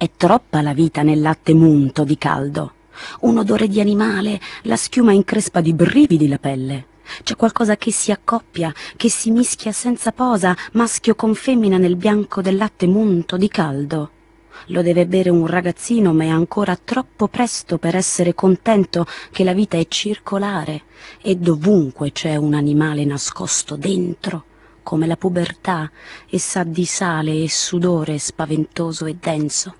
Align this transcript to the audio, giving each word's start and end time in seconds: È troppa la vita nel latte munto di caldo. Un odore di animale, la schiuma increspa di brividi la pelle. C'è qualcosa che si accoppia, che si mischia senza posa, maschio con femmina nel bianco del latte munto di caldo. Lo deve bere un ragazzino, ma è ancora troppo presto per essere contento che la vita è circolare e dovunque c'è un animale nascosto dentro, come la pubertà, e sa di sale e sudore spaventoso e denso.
È 0.00 0.08
troppa 0.16 0.62
la 0.62 0.74
vita 0.74 1.02
nel 1.02 1.20
latte 1.20 1.52
munto 1.54 2.04
di 2.04 2.16
caldo. 2.16 2.74
Un 3.22 3.38
odore 3.38 3.66
di 3.66 3.80
animale, 3.80 4.40
la 4.62 4.76
schiuma 4.76 5.10
increspa 5.10 5.60
di 5.60 5.74
brividi 5.74 6.28
la 6.28 6.38
pelle. 6.38 6.86
C'è 7.24 7.34
qualcosa 7.34 7.76
che 7.76 7.90
si 7.90 8.12
accoppia, 8.12 8.72
che 8.94 9.10
si 9.10 9.32
mischia 9.32 9.72
senza 9.72 10.12
posa, 10.12 10.56
maschio 10.74 11.16
con 11.16 11.34
femmina 11.34 11.78
nel 11.78 11.96
bianco 11.96 12.40
del 12.40 12.56
latte 12.56 12.86
munto 12.86 13.36
di 13.36 13.48
caldo. 13.48 14.10
Lo 14.66 14.82
deve 14.82 15.04
bere 15.04 15.30
un 15.30 15.48
ragazzino, 15.48 16.12
ma 16.12 16.22
è 16.22 16.28
ancora 16.28 16.76
troppo 16.76 17.26
presto 17.26 17.78
per 17.78 17.96
essere 17.96 18.34
contento 18.34 19.04
che 19.32 19.42
la 19.42 19.52
vita 19.52 19.78
è 19.78 19.88
circolare 19.88 20.82
e 21.20 21.34
dovunque 21.34 22.12
c'è 22.12 22.36
un 22.36 22.54
animale 22.54 23.04
nascosto 23.04 23.74
dentro, 23.74 24.44
come 24.84 25.08
la 25.08 25.16
pubertà, 25.16 25.90
e 26.28 26.38
sa 26.38 26.62
di 26.62 26.84
sale 26.84 27.42
e 27.42 27.50
sudore 27.50 28.16
spaventoso 28.20 29.04
e 29.06 29.16
denso. 29.20 29.74